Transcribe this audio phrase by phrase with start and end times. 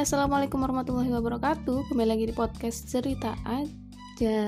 [0.00, 1.92] assalamualaikum warahmatullahi wabarakatuh.
[1.92, 4.40] Kembali lagi di podcast cerita aja.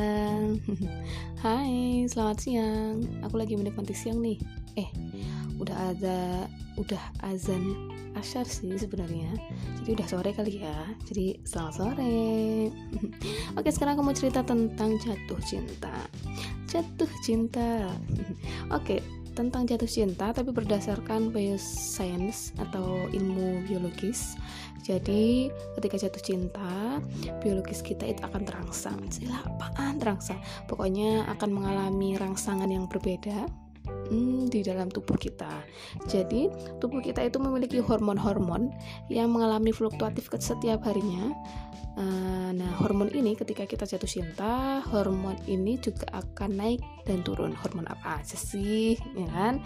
[1.44, 3.04] Hai, selamat siang.
[3.21, 4.40] Aku lagi menikmati siang nih.
[4.80, 4.88] Eh,
[5.60, 6.49] udah ada,
[6.80, 7.76] udah azan
[8.17, 9.28] asyar sih sebenarnya.
[9.85, 10.88] Jadi udah sore kali ya.
[11.04, 12.16] Jadi selamat sore.
[13.60, 16.09] Oke, sekarang aku mau cerita tentang jatuh cinta.
[16.64, 17.92] Jatuh cinta.
[18.80, 24.36] Oke, tentang jatuh cinta tapi berdasarkan bioscience atau ilmu biologis.
[24.82, 27.00] Jadi ketika jatuh cinta
[27.41, 28.98] biologis kita itu akan terangsang.
[29.08, 30.41] Sila apaan terangsang.
[30.68, 33.61] Pokoknya akan mengalami rangsangan yang berbeda
[34.12, 35.64] hmm, di dalam tubuh kita.
[36.04, 38.68] Jadi, tubuh kita itu memiliki hormon-hormon
[39.08, 41.32] yang mengalami fluktuatif setiap harinya
[41.92, 47.52] Eh, nah, hormon ini ketika kita jatuh cinta, hormon ini juga akan naik dan turun.
[47.52, 49.60] Hormon apa aja sih, ya kan?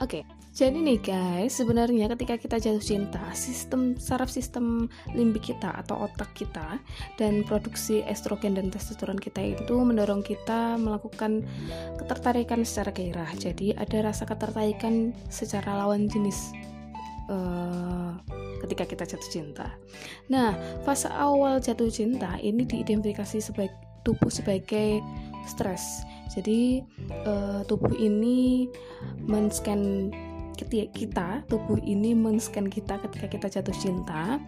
[0.00, 4.84] Oke, jadi nih guys, sebenarnya ketika kita jatuh cinta, sistem saraf sistem
[5.16, 6.76] limbik kita atau otak kita
[7.16, 11.40] dan produksi estrogen dan testosteron kita itu mendorong kita melakukan
[11.96, 13.32] ketertarikan secara gairah.
[13.40, 16.52] Jadi ada rasa ketertarikan secara lawan jenis.
[17.32, 18.12] Uh,
[18.60, 19.72] ketika kita jatuh cinta.
[20.28, 20.52] Nah,
[20.84, 23.72] fase awal jatuh cinta ini diidentifikasi sebagai
[24.04, 25.00] tubuh sebagai
[25.48, 26.04] stres.
[26.32, 26.82] Jadi
[27.24, 28.68] uh, tubuh ini
[29.26, 30.12] men-scan
[30.56, 34.38] kita tubuh ini men-scan kita ketika kita jatuh cinta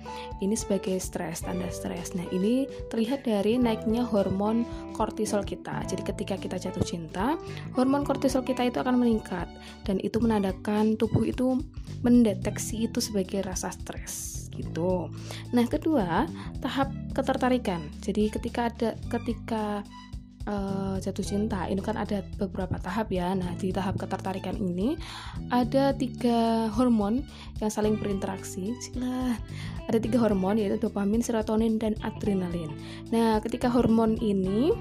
[0.41, 4.62] ini sebagai stres tanda stres nah ini terlihat dari naiknya hormon
[4.94, 7.36] kortisol kita jadi ketika kita jatuh cinta
[7.75, 9.48] hormon kortisol kita itu akan meningkat
[9.84, 11.60] dan itu menandakan tubuh itu
[12.05, 15.10] mendeteksi itu sebagai rasa stres gitu.
[15.50, 16.30] Nah, kedua,
[16.62, 17.82] tahap ketertarikan.
[18.00, 19.82] Jadi ketika ada ketika
[20.47, 24.97] uh, jatuh cinta ini kan ada beberapa tahap ya nah di tahap ketertarikan ini
[25.53, 27.25] ada tiga hormon
[27.61, 29.37] yang saling berinteraksi Cila.
[29.89, 32.72] ada tiga hormon yaitu dopamin serotonin dan adrenalin
[33.12, 34.72] nah ketika hormon ini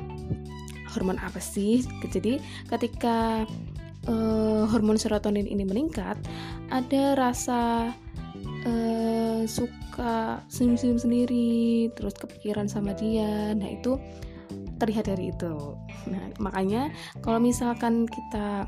[0.93, 2.37] hormon apa sih jadi
[2.69, 3.47] ketika
[4.07, 6.19] uh, hormon serotonin ini meningkat,
[6.71, 7.91] ada rasa
[8.67, 13.55] uh, suka senyum-senyum sendiri, terus kepikiran sama dia.
[13.55, 13.99] Nah, itu
[14.83, 15.79] terlihat dari itu.
[16.11, 16.91] Nah, makanya
[17.23, 18.67] kalau misalkan kita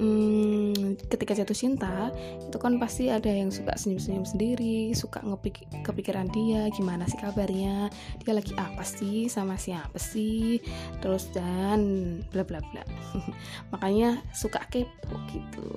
[0.00, 2.10] hmm, ketika jatuh cinta
[2.40, 7.90] itu kan pasti ada yang suka senyum-senyum sendiri suka ngepik kepikiran dia gimana sih kabarnya
[8.22, 10.58] dia lagi apa sih sama siapa sih
[10.98, 12.82] terus dan bla bla bla.
[13.76, 15.68] Makanya suka kepo gitu.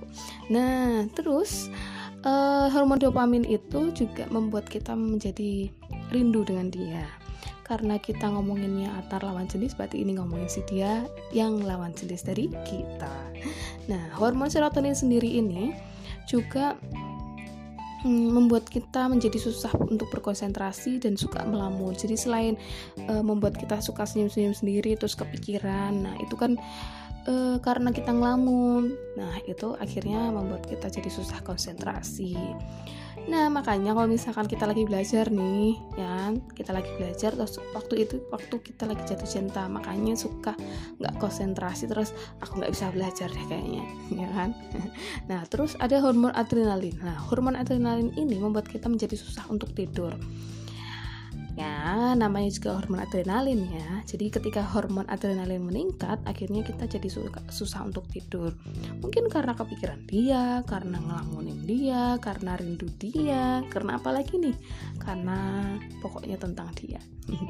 [0.53, 1.69] Nah terus
[2.25, 5.69] uh, hormon dopamin itu juga membuat kita menjadi
[6.11, 7.05] rindu dengan dia
[7.67, 11.03] karena kita ngomonginnya antar lawan jenis berarti ini ngomongin si dia
[11.35, 13.15] yang lawan jenis dari kita
[13.91, 15.75] nah hormon serotonin sendiri ini
[16.27, 16.75] juga
[18.03, 21.95] mm, membuat kita menjadi susah untuk berkonsentrasi dan suka melamun.
[21.95, 22.53] Jadi selain
[23.07, 26.59] uh, membuat kita suka senyum-senyum sendiri terus kepikiran, nah itu kan
[27.27, 28.95] uh, karena kita ngelamun.
[29.15, 32.35] Nah, itu akhirnya membuat kita jadi susah konsentrasi.
[33.25, 38.21] Nah, makanya kalau misalkan kita lagi belajar nih, ya, kita lagi belajar terus waktu itu
[38.29, 40.53] waktu kita lagi jatuh cinta, makanya suka
[41.01, 43.83] nggak konsentrasi terus aku nggak bisa belajar deh kayaknya,
[44.21, 44.49] ya kan?
[45.29, 46.95] Nah, terus ada hormon adrenalin.
[47.01, 50.15] Nah, hormon adrenalin ini membuat kita menjadi susah untuk tidur
[51.57, 53.89] ya namanya juga hormon adrenalin ya.
[54.05, 57.09] Jadi ketika hormon adrenalin meningkat akhirnya kita jadi
[57.49, 58.53] susah untuk tidur.
[59.01, 64.53] Mungkin karena kepikiran dia karena ngelamunin dia karena rindu dia karena apa lagi nih?
[65.01, 65.65] Karena
[66.05, 67.01] pokoknya tentang dia.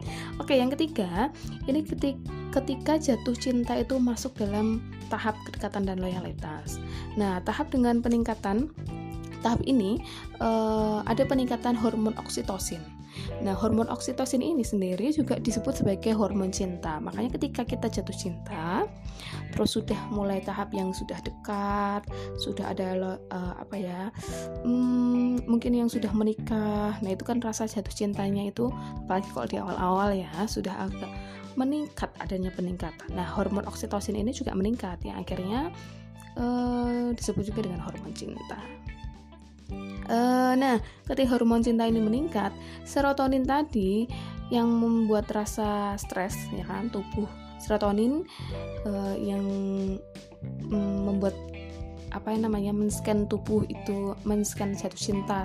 [0.42, 1.28] Oke yang ketiga
[1.68, 2.32] ini ketika,
[2.64, 4.80] ketika jatuh cinta itu masuk dalam
[5.12, 6.80] tahap kedekatan dan loyalitas.
[7.20, 8.72] Nah tahap dengan peningkatan
[9.44, 10.00] tahap ini
[10.40, 12.97] uh, ada peningkatan hormon oksitosin
[13.42, 16.98] Nah, hormon oksitosin ini sendiri juga disebut sebagai hormon cinta.
[16.98, 18.86] Makanya ketika kita jatuh cinta,
[19.54, 22.04] terus sudah mulai tahap yang sudah dekat,
[22.42, 24.02] sudah ada uh, apa ya?
[24.66, 26.98] Hmm, mungkin yang sudah menikah.
[27.00, 28.70] Nah, itu kan rasa jatuh cintanya itu
[29.06, 31.12] apalagi kalau di awal-awal ya, sudah agak
[31.58, 33.10] meningkat adanya peningkatan.
[33.18, 35.74] Nah, hormon oksitosin ini juga meningkat yang akhirnya
[36.38, 38.62] uh, disebut juga dengan hormon cinta.
[40.08, 42.56] Uh, nah, ketika hormon cinta ini meningkat,
[42.88, 44.08] serotonin tadi
[44.48, 47.28] yang membuat rasa stres, ya kan, tubuh
[47.60, 48.24] serotonin
[48.88, 49.44] uh, yang
[50.72, 51.36] um, membuat
[52.16, 55.44] apa yang namanya men-scan tubuh itu men-scan jatuh cinta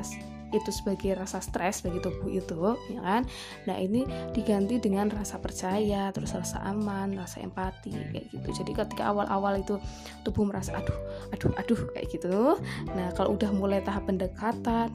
[0.52, 3.22] itu sebagai rasa stres bagi tubuh itu ya kan?
[3.69, 4.04] Nah ini
[4.37, 8.49] diganti dengan rasa percaya terus rasa aman rasa empati kayak gitu.
[8.62, 9.81] Jadi ketika awal-awal itu
[10.22, 10.99] tubuh merasa aduh
[11.34, 12.56] aduh aduh kayak gitu.
[12.93, 14.93] Nah kalau udah mulai tahap pendekatan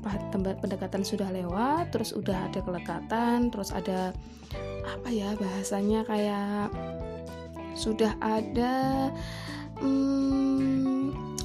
[0.62, 4.14] pendekatan sudah lewat terus udah ada kelekatan terus ada
[4.88, 6.72] apa ya bahasanya kayak
[7.78, 9.12] sudah ada
[9.78, 11.37] hmm,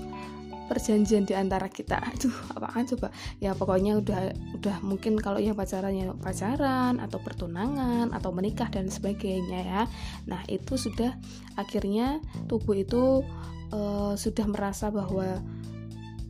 [0.73, 2.01] perjanjian di antara kita.
[2.01, 3.13] Aduh apaan coba?
[3.45, 9.61] Ya pokoknya udah udah mungkin kalau yang pacarannya pacaran atau pertunangan atau menikah dan sebagainya
[9.61, 9.83] ya.
[10.25, 11.13] Nah itu sudah
[11.61, 13.21] akhirnya tubuh itu
[13.77, 15.45] uh, sudah merasa bahwa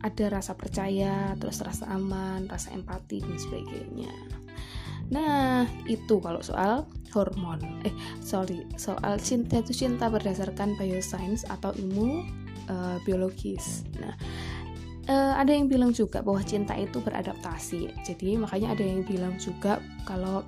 [0.03, 4.11] ada rasa percaya terus rasa aman rasa empati dan sebagainya.
[5.11, 7.61] Nah, itu kalau soal hormon.
[7.85, 7.93] Eh,
[8.23, 13.83] sorry, soal cinta itu cinta berdasarkan bioscience atau ilmu uh, biologis.
[13.99, 14.13] Nah,
[15.09, 17.91] uh, ada yang bilang juga bahwa cinta itu beradaptasi.
[18.05, 20.43] Jadi makanya ada yang bilang juga kalau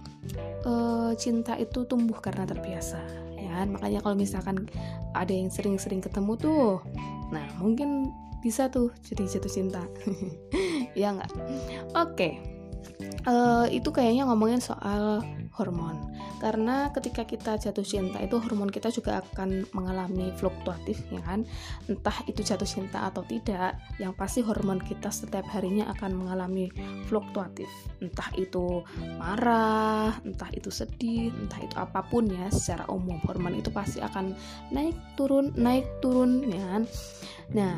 [0.68, 3.02] uh, cinta itu tumbuh karena terbiasa.
[3.36, 3.72] Ya, kan?
[3.72, 4.68] makanya kalau misalkan
[5.16, 6.84] ada yang sering-sering ketemu tuh,
[7.32, 8.12] nah mungkin
[8.44, 9.84] bisa tuh jadi jatuh cinta.
[11.00, 11.32] ya nggak?
[11.96, 12.06] Oke.
[12.14, 12.34] Okay
[13.74, 16.12] itu kayaknya ngomongin soal hormon.
[16.44, 21.48] Karena ketika kita jatuh cinta itu hormon kita juga akan mengalami fluktuatif ya kan?
[21.88, 26.68] Entah itu jatuh cinta atau tidak yang pasti hormon kita setiap harinya akan mengalami
[27.07, 27.68] fluktuatif.
[28.04, 28.84] Entah itu
[29.18, 34.36] marah entah itu sedih entah itu apa pun ya secara umum hormon itu pasti akan
[34.75, 36.84] naik turun naik turun ya kan?
[37.56, 37.75] Nah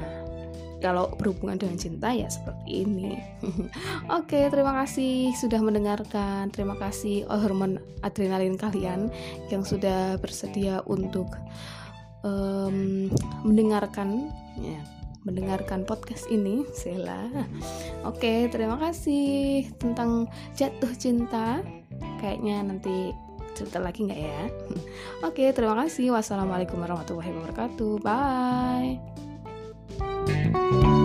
[0.78, 3.18] kalau berhubungan dengan cinta ya seperti ini.
[4.18, 6.54] Oke, terima kasih sudah mendengarkan.
[6.54, 9.10] Terima kasih oh, hormon adrenalin kalian
[9.50, 11.28] yang sudah bersedia untuk
[12.22, 13.10] um,
[13.42, 14.30] mendengarkan
[14.62, 14.82] ya
[15.28, 17.28] mendengarkan podcast ini, Sela.
[18.08, 21.60] Oke, terima kasih tentang jatuh cinta.
[22.24, 23.12] Kayaknya nanti
[23.52, 24.44] cerita lagi nggak ya?
[25.28, 26.16] Oke, terima kasih.
[26.16, 27.94] Wassalamualaikum warahmatullahi wabarakatuh.
[28.00, 29.27] Bye.
[30.00, 30.97] Música